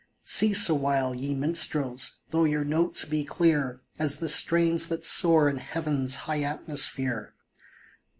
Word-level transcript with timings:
Cease 0.23 0.67
awhile, 0.67 1.13
ye 1.13 1.35
minstrels, 1.35 2.21
though 2.31 2.43
your 2.43 2.63
notes 2.65 3.05
be 3.05 3.23
clear 3.23 3.81
As 3.99 4.17
the 4.17 4.27
strains 4.27 4.87
that 4.87 5.05
soar 5.05 5.47
in 5.47 5.57
heaven's 5.57 6.15
high 6.25 6.41
atmosphere 6.41 7.35